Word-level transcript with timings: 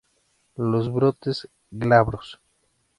Los 0.55 0.91
brotes 0.91 1.47
glabros. 1.69 2.39